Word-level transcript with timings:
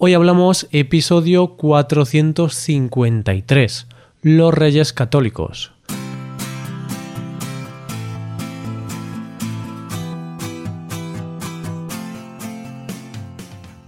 Hoy 0.00 0.14
hablamos 0.14 0.68
episodio 0.70 1.56
453, 1.56 3.88
Los 4.22 4.54
Reyes 4.54 4.92
Católicos. 4.92 5.72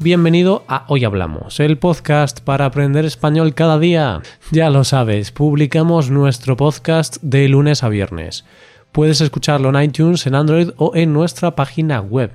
Bienvenido 0.00 0.64
a 0.66 0.84
Hoy 0.88 1.04
Hablamos, 1.04 1.60
el 1.60 1.78
podcast 1.78 2.40
para 2.40 2.64
aprender 2.64 3.04
español 3.04 3.54
cada 3.54 3.78
día. 3.78 4.20
Ya 4.50 4.68
lo 4.70 4.82
sabes, 4.82 5.30
publicamos 5.30 6.10
nuestro 6.10 6.56
podcast 6.56 7.18
de 7.22 7.48
lunes 7.48 7.84
a 7.84 7.88
viernes. 7.88 8.44
Puedes 8.90 9.20
escucharlo 9.20 9.68
en 9.68 9.80
iTunes, 9.80 10.26
en 10.26 10.34
Android 10.34 10.70
o 10.76 10.96
en 10.96 11.12
nuestra 11.12 11.54
página 11.54 12.00
web 12.00 12.32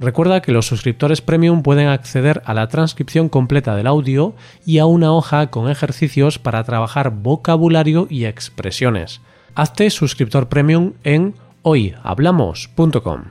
Recuerda 0.00 0.40
que 0.40 0.52
los 0.52 0.66
suscriptores 0.66 1.20
premium 1.20 1.62
pueden 1.62 1.88
acceder 1.88 2.40
a 2.46 2.54
la 2.54 2.68
transcripción 2.68 3.28
completa 3.28 3.76
del 3.76 3.86
audio 3.86 4.34
y 4.64 4.78
a 4.78 4.86
una 4.86 5.12
hoja 5.12 5.48
con 5.48 5.70
ejercicios 5.70 6.38
para 6.38 6.64
trabajar 6.64 7.10
vocabulario 7.10 8.06
y 8.08 8.24
expresiones. 8.24 9.20
Hazte 9.54 9.90
suscriptor 9.90 10.48
premium 10.48 10.94
en 11.04 11.34
hoyhablamos.com. 11.60 13.24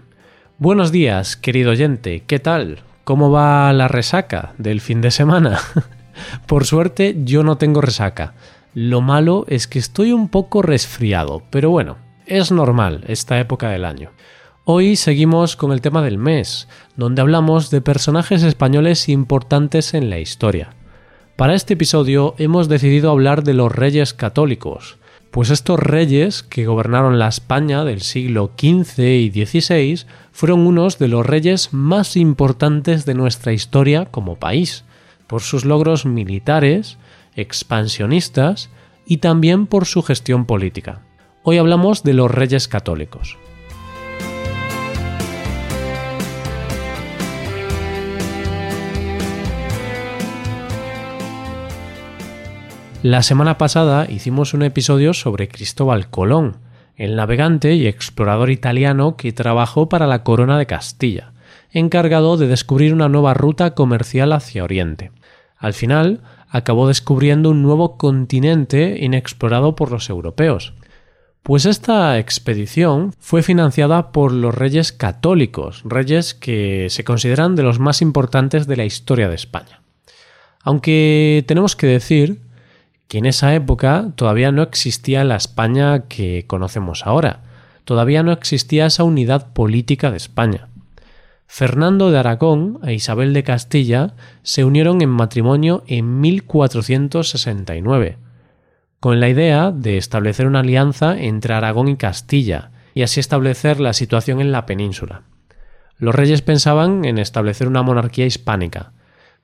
Buenos 0.60 0.92
días, 0.92 1.36
querido 1.36 1.72
oyente, 1.72 2.22
¿qué 2.28 2.38
tal? 2.38 2.84
¿Cómo 3.04 3.32
va 3.32 3.74
la 3.74 3.88
resaca 3.88 4.54
del 4.60 4.80
fin 4.80 5.02
de 5.02 5.10
semana? 5.10 5.60
Por 6.46 6.66
suerte 6.66 7.16
yo 7.24 7.42
no 7.42 7.58
tengo 7.58 7.82
resaca. 7.82 8.36
Lo 8.76 9.02
malo 9.02 9.44
es 9.48 9.68
que 9.68 9.80
estoy 9.80 10.12
un 10.12 10.30
poco 10.30 10.62
resfriado, 10.62 11.42
pero 11.50 11.72
bueno, 11.72 11.98
es 12.28 12.52
normal 12.52 13.06
esta 13.08 13.40
época 13.40 13.70
del 13.70 13.86
año. 13.86 14.12
Hoy 14.72 14.98
seguimos 14.98 15.56
con 15.56 15.72
el 15.72 15.82
tema 15.82 16.04
del 16.04 16.20
mes, 16.20 16.68
donde 16.96 17.24
hablamos 17.24 17.72
de 17.72 17.82
personajes 17.82 18.44
españoles 18.44 19.10
importantes 19.10 19.96
en 19.96 20.12
la 20.12 20.20
historia. 20.20 20.76
Para 21.36 21.56
este 21.56 21.74
episodio 21.74 22.36
hemos 22.38 22.70
decidido 22.70 23.10
hablar 23.10 23.42
de 23.42 23.56
los 23.56 23.72
reyes 23.72 24.14
católicos, 24.14 25.00
pues 25.32 25.50
estos 25.50 25.80
reyes 25.80 26.44
que 26.44 26.68
gobernaron 26.68 27.18
la 27.18 27.30
España 27.30 27.84
del 27.84 28.02
siglo 28.02 28.52
XV 28.60 29.00
y 29.00 29.32
XVI 29.32 30.06
fueron 30.32 30.60
unos 30.68 31.00
de 31.00 31.08
los 31.08 31.26
reyes 31.26 31.74
más 31.74 32.16
importantes 32.16 33.08
de 33.08 33.16
nuestra 33.16 33.54
historia 33.54 34.06
como 34.06 34.36
país, 34.36 34.86
por 35.26 35.42
sus 35.42 35.66
logros 35.66 36.06
militares, 36.06 37.00
expansionistas 37.36 38.70
y 39.08 39.18
también 39.18 39.66
por 39.66 39.88
su 39.88 40.04
gestión 40.04 40.46
política. 40.46 41.02
Hoy 41.42 41.58
hablamos 41.58 42.04
de 42.04 42.14
los 42.14 42.30
reyes 42.30 42.68
católicos. 42.68 43.36
La 53.02 53.24
semana 53.24 53.58
pasada 53.58 54.08
hicimos 54.10 54.54
un 54.54 54.62
episodio 54.62 55.14
sobre 55.14 55.48
Cristóbal 55.48 56.10
Colón, 56.10 56.58
el 56.98 57.16
navegante 57.16 57.74
y 57.76 57.88
explorador 57.88 58.50
italiano 58.50 59.16
que 59.16 59.32
trabajó 59.32 59.88
para 59.88 60.06
la 60.06 60.24
Corona 60.24 60.58
de 60.58 60.66
Castilla, 60.66 61.32
encargado 61.72 62.36
de 62.36 62.50
descubrir 62.50 62.94
una 62.94 63.08
nueva 63.08 63.34
ruta 63.34 63.74
comercial 63.74 64.34
hacia 64.34 64.66
Oriente. 64.66 65.14
Al 65.58 65.74
final, 65.74 66.20
acabó 66.50 66.90
descubriendo 66.90 67.52
un 67.52 67.62
nuevo 67.62 67.98
continente 67.98 68.98
inexplorado 69.00 69.78
por 69.78 69.92
los 69.92 70.10
europeos. 70.10 70.74
Pues 71.42 71.66
esta 71.66 72.20
expedición 72.20 73.14
fue 73.18 73.44
financiada 73.44 74.12
por 74.12 74.34
los 74.34 74.54
reyes 74.54 74.92
católicos, 74.92 75.84
reyes 75.86 76.34
que 76.34 76.88
se 76.90 77.06
consideran 77.06 77.56
de 77.56 77.64
los 77.64 77.80
más 77.80 78.02
importantes 78.02 78.68
de 78.68 78.76
la 78.76 78.84
historia 78.84 79.30
de 79.30 79.36
España. 79.36 79.84
Aunque 80.64 81.46
tenemos 81.48 81.78
que 81.78 81.88
decir 81.88 82.49
que 83.10 83.18
en 83.18 83.26
esa 83.26 83.54
época 83.56 84.12
todavía 84.16 84.54
no 84.54 84.62
existía 84.62 85.26
la 85.26 85.36
España 85.36 86.04
que 86.08 86.46
conocemos 86.48 87.06
ahora, 87.06 87.42
todavía 87.84 88.22
no 88.22 88.32
existía 88.32 88.86
esa 88.86 89.04
unidad 89.04 89.52
política 89.52 90.12
de 90.12 90.18
España. 90.18 90.70
Fernando 91.48 92.12
de 92.12 92.20
Aragón 92.20 92.80
e 92.84 92.94
Isabel 92.94 93.34
de 93.34 93.44
Castilla 93.44 94.14
se 94.44 94.64
unieron 94.64 95.02
en 95.02 95.10
matrimonio 95.10 95.84
en 95.88 96.22
1469, 96.22 98.20
con 99.00 99.20
la 99.20 99.28
idea 99.28 99.72
de 99.72 99.98
establecer 99.98 100.46
una 100.46 100.60
alianza 100.60 101.20
entre 101.20 101.56
Aragón 101.56 101.88
y 101.88 101.98
Castilla, 101.98 102.70
y 102.94 103.02
así 103.02 103.20
establecer 103.20 103.80
la 103.80 103.94
situación 103.94 104.40
en 104.40 104.52
la 104.52 104.68
península. 104.68 105.24
Los 105.98 106.14
reyes 106.14 106.44
pensaban 106.44 107.04
en 107.06 107.18
establecer 107.18 107.68
una 107.68 107.82
monarquía 107.82 108.28
hispánica, 108.28 108.92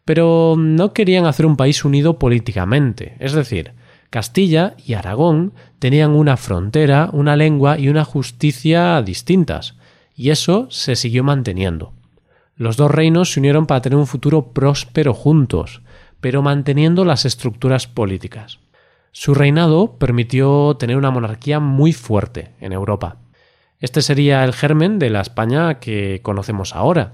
pero 0.05 0.55
no 0.57 0.93
querían 0.93 1.25
hacer 1.25 1.45
un 1.45 1.57
país 1.57 1.83
unido 1.83 2.19
políticamente, 2.19 3.17
es 3.19 3.33
decir, 3.33 3.73
Castilla 4.09 4.75
y 4.85 4.93
Aragón 4.93 5.53
tenían 5.79 6.11
una 6.11 6.37
frontera, 6.37 7.09
una 7.11 7.35
lengua 7.35 7.77
y 7.77 7.89
una 7.89 8.05
justicia 8.05 9.01
distintas, 9.01 9.75
y 10.15 10.29
eso 10.29 10.67
se 10.69 10.95
siguió 10.95 11.23
manteniendo. 11.23 11.91
Los 12.55 12.77
dos 12.77 12.89
reinos 12.89 13.33
se 13.33 13.39
unieron 13.41 13.65
para 13.65 13.81
tener 13.81 13.97
un 13.97 14.07
futuro 14.07 14.53
próspero 14.53 15.13
juntos, 15.13 15.81
pero 16.21 16.41
manteniendo 16.41 17.03
las 17.03 17.25
estructuras 17.25 17.87
políticas. 17.87 18.59
Su 19.11 19.33
reinado 19.33 19.97
permitió 19.97 20.77
tener 20.77 20.97
una 20.97 21.11
monarquía 21.11 21.59
muy 21.59 21.91
fuerte 21.91 22.51
en 22.61 22.71
Europa. 22.71 23.17
Este 23.79 24.01
sería 24.01 24.43
el 24.45 24.53
germen 24.53 24.99
de 24.99 25.09
la 25.09 25.21
España 25.21 25.79
que 25.79 26.21
conocemos 26.23 26.73
ahora, 26.73 27.13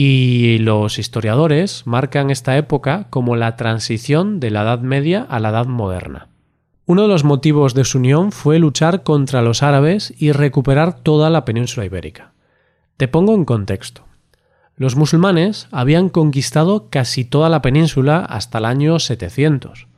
y 0.00 0.58
los 0.58 1.00
historiadores 1.00 1.84
marcan 1.84 2.30
esta 2.30 2.56
época 2.56 3.08
como 3.10 3.34
la 3.34 3.56
transición 3.56 4.38
de 4.38 4.52
la 4.52 4.62
Edad 4.62 4.78
Media 4.78 5.26
a 5.28 5.40
la 5.40 5.48
Edad 5.48 5.66
Moderna. 5.66 6.28
Uno 6.86 7.02
de 7.02 7.08
los 7.08 7.24
motivos 7.24 7.74
de 7.74 7.82
su 7.82 7.98
unión 7.98 8.30
fue 8.30 8.60
luchar 8.60 9.02
contra 9.02 9.42
los 9.42 9.64
árabes 9.64 10.14
y 10.16 10.30
recuperar 10.30 11.00
toda 11.00 11.30
la 11.30 11.44
península 11.44 11.84
ibérica. 11.84 12.32
Te 12.96 13.08
pongo 13.08 13.34
en 13.34 13.44
contexto. 13.44 14.04
Los 14.76 14.94
musulmanes 14.94 15.66
habían 15.72 16.10
conquistado 16.10 16.90
casi 16.90 17.24
toda 17.24 17.48
la 17.48 17.60
península 17.60 18.20
hasta 18.20 18.58
el 18.58 18.66
año 18.66 19.00
700. 19.00 19.88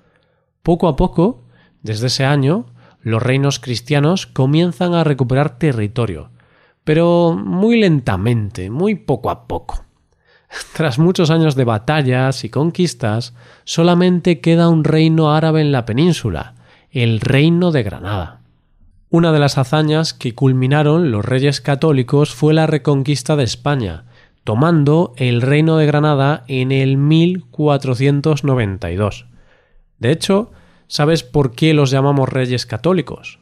Poco 0.63 0.89
a 0.89 0.97
poco, 0.97 1.45
desde 1.83 2.07
ese 2.07 2.25
año, 2.25 2.65
los 3.03 3.23
reinos 3.23 3.59
cristianos 3.59 4.27
comienzan 4.27 4.95
a 4.95 5.05
recuperar 5.05 5.59
territorio, 5.59 6.31
pero 6.85 7.39
muy 7.39 7.79
lentamente, 7.79 8.71
muy 8.71 8.95
poco 8.95 9.29
a 9.29 9.47
poco. 9.47 9.90
Tras 10.75 10.99
muchos 10.99 11.31
años 11.31 11.55
de 11.55 11.65
batallas 11.65 12.45
y 12.45 12.51
conquistas, 12.51 13.35
solamente 13.65 14.41
queda 14.41 14.69
un 14.69 14.85
reino 14.85 15.33
árabe 15.33 15.61
en 15.61 15.73
la 15.73 15.85
península, 15.85 16.55
el 16.91 17.21
Reino 17.21 17.71
de 17.71 17.83
Granada. 17.83 18.41
Una 19.11 19.33
de 19.33 19.41
las 19.41 19.59
hazañas 19.59 20.15
que 20.15 20.35
culminaron 20.35 21.11
los 21.11 21.25
reyes 21.25 21.61
católicos 21.61 22.33
fue 22.33 22.55
la 22.55 22.67
reconquista 22.67 23.37
de 23.37 23.45
España, 23.45 24.05
tomando 24.45 25.13
el 25.17 25.43
Reino 25.43 25.77
de 25.77 25.87
Granada 25.87 26.45
en 26.47 26.73
el 26.73 26.97
1492. 26.97 29.27
De 29.99 30.13
hecho, 30.13 30.53
¿sabes 30.87 31.23
por 31.23 31.53
qué 31.53 31.75
los 31.75 31.91
llamamos 31.91 32.29
reyes 32.29 32.67
católicos? 32.67 33.41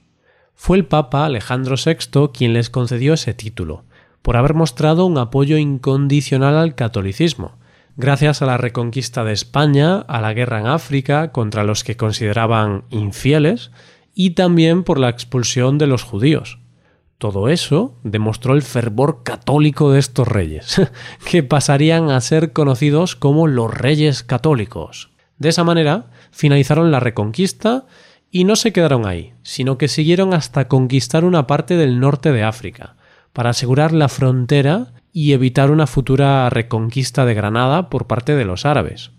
Fue 0.55 0.77
el 0.77 0.87
Papa 0.87 1.25
Alejandro 1.25 1.77
VI 1.77 2.31
quien 2.35 2.53
les 2.53 2.69
concedió 2.69 3.15
ese 3.15 3.33
título, 3.33 3.85
por 4.29 4.37
haber 4.37 4.53
mostrado 4.53 5.07
un 5.07 5.17
apoyo 5.17 5.57
incondicional 5.57 6.59
al 6.59 6.75
catolicismo, 6.75 7.57
gracias 7.97 8.43
a 8.43 8.45
la 8.45 8.59
reconquista 8.59 9.25
de 9.25 9.33
España, 9.33 10.01
a 10.01 10.21
la 10.21 10.35
guerra 10.35 10.61
en 10.61 10.67
África 10.67 11.33
contra 11.33 11.65
los 11.65 11.83
que 11.83 11.97
consideraban 11.97 12.85
infieles, 12.91 13.71
y 14.15 14.33
también 14.33 14.85
por 14.85 14.99
la 14.99 15.09
expulsión 15.09 15.79
de 15.79 15.87
los 15.87 16.03
judíos. 16.03 16.59
Todo 17.17 17.49
eso 17.49 17.97
demostró 18.05 18.53
el 18.53 18.61
fervor 18.61 19.23
católico 19.23 19.93
de 19.93 19.99
estos 19.99 20.29
reyes, 20.29 20.79
que 21.31 21.43
pasarían 21.43 22.11
a 22.11 22.21
ser 22.21 22.53
conocidos 22.53 23.17
como 23.17 23.47
los 23.47 23.73
reyes 23.73 24.25
católicos. 24.25 25.09
De 25.39 25.49
esa 25.49 25.65
manera, 25.65 26.11
finalizaron 26.33 26.91
la 26.91 27.01
reconquista 27.01 27.87
y 28.31 28.45
no 28.45 28.57
se 28.57 28.75
quedaron 28.75 29.07
ahí, 29.07 29.33
sino 29.43 29.79
que 29.79 29.89
siguieron 29.89 30.35
hasta 30.35 30.69
conquistar 30.69 31.25
una 31.25 31.47
parte 31.47 31.79
del 31.79 31.99
norte 31.99 32.31
de 32.31 32.43
África, 32.43 32.98
para 33.39 33.51
asegurar 33.51 33.93
la 33.93 34.09
frontera 34.09 34.89
y 35.13 35.33
evitar 35.33 35.71
una 35.71 35.87
futura 35.87 36.51
reconquista 36.51 37.25
de 37.25 37.35
Granada 37.35 37.89
por 37.89 38.09
parte 38.09 38.35
de 38.35 38.45
los 38.45 38.67
árabes. 38.67 39.13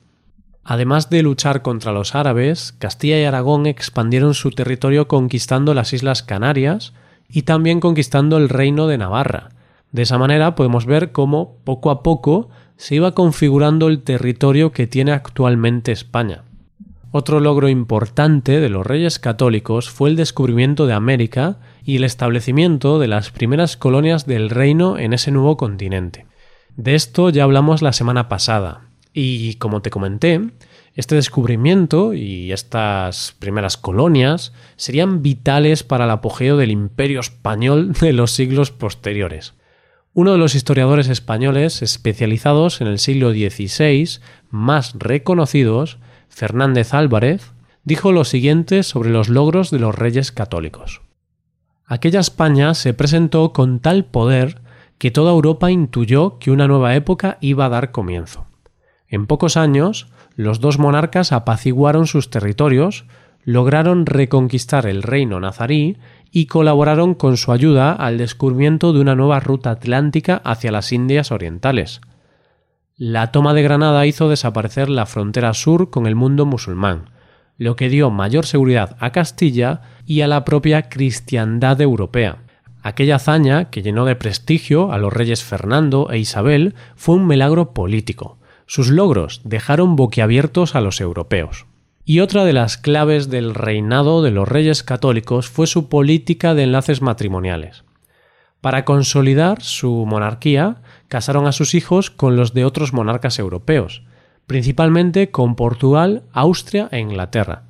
Además 0.66 1.10
de 1.10 1.24
luchar 1.24 1.62
contra 1.62 1.94
los 1.94 2.16
árabes, 2.16 2.74
Castilla 2.80 3.18
y 3.18 3.24
Aragón 3.24 3.66
expandieron 3.66 4.34
su 4.34 4.52
territorio 4.52 5.08
conquistando 5.08 5.74
las 5.74 5.94
Islas 5.94 6.22
Canarias 6.22 6.92
y 7.30 7.44
también 7.44 7.80
conquistando 7.80 8.36
el 8.36 8.50
reino 8.50 8.88
de 8.88 8.98
Navarra. 8.98 9.52
De 9.94 10.02
esa 10.02 10.18
manera 10.18 10.54
podemos 10.54 10.86
ver 10.86 11.14
cómo, 11.14 11.56
poco 11.64 11.90
a 11.90 12.04
poco, 12.04 12.50
se 12.76 12.96
iba 12.96 13.16
configurando 13.16 13.88
el 13.88 14.02
territorio 14.02 14.74
que 14.74 14.86
tiene 14.86 15.14
actualmente 15.14 15.94
España. 15.94 16.44
Otro 17.12 17.40
logro 17.40 17.70
importante 17.70 18.60
de 18.60 18.70
los 18.70 18.86
reyes 18.86 19.18
católicos 19.18 19.90
fue 19.90 20.12
el 20.12 20.16
descubrimiento 20.16 20.86
de 20.86 20.94
América 20.94 21.58
y 21.84 21.96
el 21.96 22.04
establecimiento 22.04 23.00
de 23.00 23.08
las 23.08 23.32
primeras 23.32 23.78
colonias 23.78 24.28
del 24.28 24.52
reino 24.52 25.00
en 25.00 25.14
ese 25.14 25.32
nuevo 25.32 25.58
continente. 25.58 26.28
De 26.78 26.94
esto 26.94 27.32
ya 27.32 27.46
hablamos 27.46 27.82
la 27.82 27.94
semana 27.94 28.30
pasada. 28.30 28.90
Y 29.12 29.56
como 29.56 29.82
te 29.82 29.90
comenté, 29.90 30.40
este 30.94 31.16
descubrimiento 31.16 32.14
y 32.14 32.52
estas 32.52 33.36
primeras 33.40 33.76
colonias 33.76 34.54
serían 34.76 35.24
vitales 35.24 35.82
para 35.84 36.06
el 36.06 36.12
apogeo 36.12 36.58
del 36.58 36.70
imperio 36.70 37.22
español 37.22 37.94
de 38.02 38.14
los 38.14 38.32
siglos 38.32 38.70
posteriores. 38.70 39.56
Uno 40.14 40.32
de 40.34 40.38
los 40.38 40.54
historiadores 40.54 41.08
españoles 41.08 41.82
especializados 41.82 42.82
en 42.82 42.88
el 42.88 43.00
siglo 43.00 43.32
XVI 43.32 44.20
más 44.52 44.94
reconocidos, 45.00 45.98
Fernández 46.30 46.94
Álvarez, 46.94 47.52
dijo 47.84 48.12
lo 48.12 48.24
siguiente 48.24 48.84
sobre 48.84 49.10
los 49.10 49.30
logros 49.30 49.72
de 49.72 49.80
los 49.80 49.96
reyes 49.96 50.32
católicos. 50.32 51.02
Aquella 51.86 52.20
España 52.20 52.74
se 52.76 52.94
presentó 52.94 53.52
con 53.52 53.80
tal 53.80 54.06
poder 54.06 54.62
que 55.00 55.12
toda 55.12 55.32
Europa 55.32 55.72
intuyó 55.72 56.38
que 56.38 56.52
una 56.52 56.68
nueva 56.68 56.96
época 56.96 57.38
iba 57.42 57.66
a 57.66 57.70
dar 57.70 57.92
comienzo. 57.92 58.46
En 59.08 59.26
pocos 59.26 59.58
años, 59.58 60.08
los 60.36 60.60
dos 60.60 60.78
monarcas 60.78 61.32
apaciguaron 61.32 62.06
sus 62.06 62.30
territorios, 62.30 63.06
lograron 63.44 64.06
reconquistar 64.06 64.86
el 64.86 65.02
reino 65.02 65.40
nazarí 65.40 65.98
y 66.32 66.46
colaboraron 66.46 67.16
con 67.16 67.38
su 67.38 67.52
ayuda 67.52 67.94
al 67.94 68.18
descubrimiento 68.18 68.94
de 68.94 69.00
una 69.00 69.16
nueva 69.16 69.40
ruta 69.40 69.72
atlántica 69.72 70.42
hacia 70.44 70.72
las 70.72 70.92
Indias 70.92 71.32
Orientales. 71.32 72.02
La 73.02 73.32
toma 73.32 73.54
de 73.54 73.64
Granada 73.64 74.06
hizo 74.06 74.28
desaparecer 74.28 74.90
la 74.90 75.06
frontera 75.06 75.54
sur 75.54 75.90
con 75.90 76.06
el 76.06 76.16
mundo 76.18 76.46
musulmán, 76.46 77.12
lo 77.58 77.78
que 77.78 77.88
dio 77.88 78.12
mayor 78.12 78.46
seguridad 78.46 78.98
a 79.00 79.14
Castilla 79.14 79.84
y 80.06 80.20
a 80.20 80.28
la 80.28 80.44
propia 80.44 80.90
cristiandad 80.90 81.80
europea. 81.80 82.40
Aquella 82.84 83.16
hazaña, 83.16 83.70
que 83.70 83.84
llenó 83.84 84.04
de 84.04 84.18
prestigio 84.18 84.92
a 84.92 84.98
los 84.98 85.14
reyes 85.14 85.46
Fernando 85.46 86.10
e 86.12 86.18
Isabel, 86.18 86.76
fue 86.98 87.16
un 87.16 87.26
milagro 87.26 87.74
político. 87.74 88.38
Sus 88.66 88.90
logros 88.90 89.40
dejaron 89.46 89.96
boquiabiertos 89.96 90.76
a 90.76 90.82
los 90.82 91.00
europeos. 91.00 91.68
Y 92.04 92.20
otra 92.20 92.44
de 92.44 92.52
las 92.52 92.76
claves 92.76 93.30
del 93.30 93.56
reinado 93.56 94.22
de 94.22 94.32
los 94.32 94.50
reyes 94.50 94.84
católicos 94.84 95.48
fue 95.48 95.68
su 95.68 95.88
política 95.88 96.54
de 96.54 96.64
enlaces 96.64 97.02
matrimoniales. 97.02 97.86
Para 98.62 98.84
consolidar 98.84 99.62
su 99.62 100.06
monarquía, 100.06 100.78
casaron 101.08 101.48
a 101.48 101.54
sus 101.54 101.76
hijos 101.76 102.10
con 102.10 102.36
los 102.36 102.54
de 102.54 102.66
otros 102.66 102.92
monarcas 102.92 103.40
europeos, 103.40 104.04
principalmente 104.48 105.32
con 105.32 105.56
Portugal, 105.56 106.24
Austria 106.34 106.90
e 106.92 107.00
Inglaterra. 107.00 107.64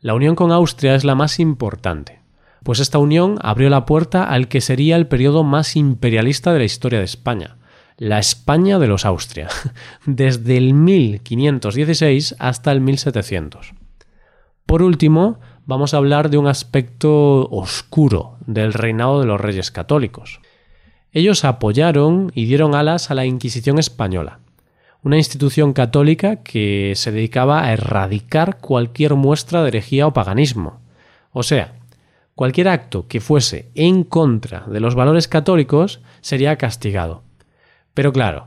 La 0.00 0.14
unión 0.14 0.34
con 0.34 0.52
Austria 0.52 0.94
es 0.94 1.04
la 1.04 1.14
más 1.14 1.40
importante, 1.40 2.20
pues 2.66 2.80
esta 2.80 2.98
unión 2.98 3.38
abrió 3.42 3.70
la 3.70 3.86
puerta 3.86 4.24
al 4.24 4.48
que 4.48 4.60
sería 4.60 4.96
el 4.96 5.06
periodo 5.06 5.44
más 5.44 5.76
imperialista 5.76 6.52
de 6.52 6.58
la 6.58 6.64
historia 6.64 6.98
de 6.98 7.04
España, 7.04 7.56
la 7.96 8.18
España 8.18 8.78
de 8.78 8.88
los 8.88 9.04
Austria, 9.04 9.48
desde 10.04 10.56
el 10.56 10.74
1516 10.74 12.36
hasta 12.38 12.72
el 12.72 12.80
1700. 12.80 13.72
Por 14.66 14.82
último, 14.82 15.38
vamos 15.66 15.92
a 15.92 15.96
hablar 15.98 16.30
de 16.30 16.38
un 16.38 16.46
aspecto 16.46 17.48
oscuro 17.50 18.36
del 18.46 18.72
reinado 18.72 19.20
de 19.20 19.26
los 19.26 19.40
reyes 19.40 19.70
católicos. 19.70 20.40
Ellos 21.12 21.44
apoyaron 21.44 22.30
y 22.34 22.46
dieron 22.46 22.74
alas 22.74 23.10
a 23.10 23.14
la 23.14 23.26
Inquisición 23.26 23.78
española, 23.78 24.38
una 25.02 25.16
institución 25.16 25.72
católica 25.72 26.36
que 26.36 26.92
se 26.94 27.10
dedicaba 27.10 27.64
a 27.64 27.72
erradicar 27.72 28.58
cualquier 28.58 29.14
muestra 29.14 29.62
de 29.62 29.68
herejía 29.68 30.06
o 30.06 30.12
paganismo. 30.12 30.80
O 31.32 31.42
sea, 31.42 31.74
cualquier 32.34 32.68
acto 32.68 33.08
que 33.08 33.20
fuese 33.20 33.70
en 33.74 34.04
contra 34.04 34.60
de 34.68 34.80
los 34.80 34.94
valores 34.94 35.26
católicos 35.26 36.00
sería 36.20 36.56
castigado, 36.56 37.22
pero 37.92 38.12
claro, 38.12 38.46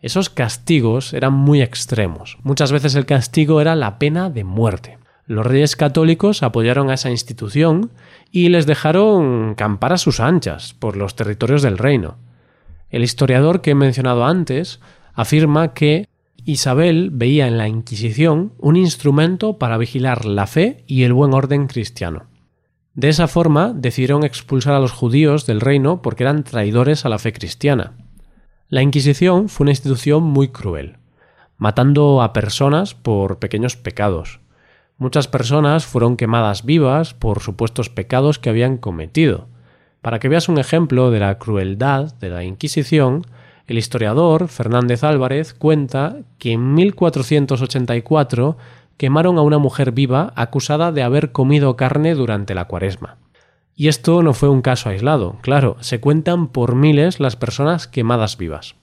esos 0.00 0.30
castigos 0.30 1.12
eran 1.12 1.32
muy 1.32 1.62
extremos. 1.62 2.38
Muchas 2.42 2.72
veces 2.72 2.94
el 2.94 3.06
castigo 3.06 3.60
era 3.60 3.74
la 3.74 3.98
pena 3.98 4.30
de 4.30 4.44
muerte. 4.44 4.98
Los 5.26 5.46
reyes 5.46 5.74
católicos 5.74 6.42
apoyaron 6.42 6.90
a 6.90 6.94
esa 6.94 7.10
institución 7.10 7.90
y 8.30 8.50
les 8.50 8.66
dejaron 8.66 9.54
campar 9.54 9.94
a 9.94 9.98
sus 9.98 10.20
anchas 10.20 10.74
por 10.74 10.96
los 10.96 11.16
territorios 11.16 11.62
del 11.62 11.78
reino. 11.78 12.16
El 12.90 13.02
historiador 13.02 13.62
que 13.62 13.70
he 13.70 13.74
mencionado 13.74 14.26
antes 14.26 14.80
afirma 15.14 15.72
que 15.72 16.08
Isabel 16.44 17.08
veía 17.10 17.48
en 17.48 17.56
la 17.56 17.68
Inquisición 17.68 18.52
un 18.58 18.76
instrumento 18.76 19.58
para 19.58 19.78
vigilar 19.78 20.26
la 20.26 20.46
fe 20.46 20.84
y 20.86 21.04
el 21.04 21.14
buen 21.14 21.32
orden 21.32 21.68
cristiano. 21.68 22.26
De 22.92 23.08
esa 23.08 23.26
forma 23.26 23.72
decidieron 23.74 24.24
expulsar 24.24 24.74
a 24.74 24.78
los 24.78 24.92
judíos 24.92 25.46
del 25.46 25.62
reino 25.62 26.02
porque 26.02 26.22
eran 26.24 26.44
traidores 26.44 27.06
a 27.06 27.08
la 27.08 27.18
fe 27.18 27.32
cristiana. 27.32 27.94
La 28.68 28.82
Inquisición 28.82 29.48
fue 29.48 29.64
una 29.64 29.72
institución 29.72 30.22
muy 30.22 30.48
cruel, 30.48 30.98
matando 31.56 32.20
a 32.20 32.34
personas 32.34 32.94
por 32.94 33.38
pequeños 33.38 33.76
pecados. 33.76 34.40
Muchas 34.96 35.26
personas 35.26 35.86
fueron 35.86 36.16
quemadas 36.16 36.64
vivas 36.64 37.14
por 37.14 37.40
supuestos 37.40 37.90
pecados 37.90 38.38
que 38.38 38.50
habían 38.50 38.76
cometido. 38.76 39.48
Para 40.00 40.20
que 40.20 40.28
veas 40.28 40.48
un 40.48 40.58
ejemplo 40.58 41.10
de 41.10 41.18
la 41.20 41.38
crueldad 41.38 42.14
de 42.20 42.28
la 42.28 42.44
Inquisición, 42.44 43.26
el 43.66 43.78
historiador 43.78 44.48
Fernández 44.48 45.02
Álvarez 45.02 45.54
cuenta 45.54 46.18
que 46.38 46.52
en 46.52 46.74
1484 46.74 48.56
quemaron 48.96 49.38
a 49.38 49.42
una 49.42 49.58
mujer 49.58 49.92
viva 49.92 50.32
acusada 50.36 50.92
de 50.92 51.02
haber 51.02 51.32
comido 51.32 51.76
carne 51.76 52.14
durante 52.14 52.54
la 52.54 52.66
cuaresma. 52.66 53.16
Y 53.74 53.88
esto 53.88 54.22
no 54.22 54.34
fue 54.34 54.48
un 54.48 54.62
caso 54.62 54.90
aislado, 54.90 55.38
claro, 55.40 55.76
se 55.80 55.98
cuentan 56.00 56.48
por 56.48 56.76
miles 56.76 57.18
las 57.18 57.34
personas 57.34 57.88
quemadas 57.88 58.36
vivas. 58.38 58.76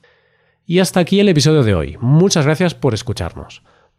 Y 0.65 0.79
hasta 0.79 0.99
aquí 0.99 1.19
el 1.19 1.29
episodio 1.29 1.63
de 1.63 1.75
hoy. 1.75 1.97
Muchas 2.01 2.45
gracias 2.45 2.75
por 2.75 2.93
escucharnos. 2.93 3.63